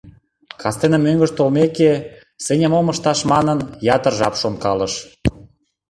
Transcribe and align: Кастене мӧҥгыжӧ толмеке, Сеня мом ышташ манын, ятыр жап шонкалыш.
Кастене 0.61 0.97
мӧҥгыжӧ 1.05 1.33
толмеке, 1.37 1.91
Сеня 2.43 2.67
мом 2.71 2.87
ышташ 2.93 3.19
манын, 3.31 3.59
ятыр 3.95 4.13
жап 4.19 4.33
шонкалыш. 4.41 4.93